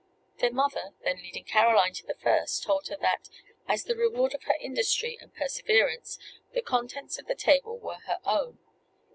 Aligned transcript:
Their 0.39 0.51
mother 0.51 0.95
then 1.03 1.17
leading 1.17 1.43
Caroline 1.43 1.93
to 1.93 2.07
the 2.07 2.15
first, 2.15 2.63
told 2.63 2.87
her 2.87 2.97
that, 3.01 3.29
as 3.67 3.83
the 3.83 3.95
reward 3.95 4.33
of 4.33 4.45
her 4.45 4.55
industry 4.59 5.15
and 5.21 5.31
perseverance, 5.31 6.17
the 6.53 6.63
contents 6.63 7.19
of 7.19 7.27
the 7.27 7.35
table 7.35 7.77
were 7.77 7.99
her 8.07 8.17
own. 8.25 8.57